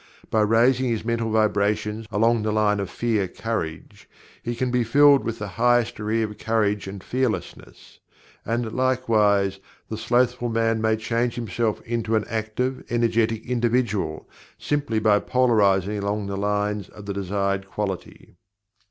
[0.31, 4.09] By raising his mental vibrations along the line of Fear Courage,
[4.41, 7.99] he can be filled with the highest degree of Courage and Fearlessness.
[8.43, 9.59] And, likewise,
[9.89, 14.27] the Slothful man may change himself into an Active, Energetic individual
[14.57, 18.37] simply by polarizing along the lines of the desired quality.